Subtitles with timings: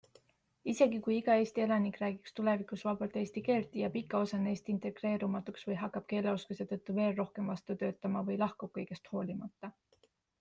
[0.71, 5.67] Isegi kui iga Eesti elanik räägiks tulevikus vabalt eesti keelt, jääb ikka osa neist integreerumatuks
[5.71, 9.73] või hakkab keeleoskuse tõttu veel rohkem vastu töötama või lahkub kõigest hoolimata.